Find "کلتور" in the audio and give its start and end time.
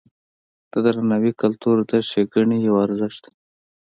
1.41-1.77